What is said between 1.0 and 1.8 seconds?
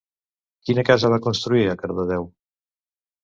va construir a